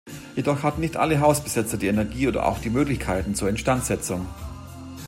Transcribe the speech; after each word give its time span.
Jedoch 0.35 0.63
hatten 0.63 0.81
nicht 0.81 0.97
alle 0.97 1.19
Hausbesetzer 1.19 1.77
die 1.77 1.85
Energie 1.85 2.27
oder 2.27 2.47
auch 2.47 2.57
die 2.57 2.71
Möglichkeiten 2.71 3.35
zur 3.35 3.49
Instandsetzung. 3.49 4.25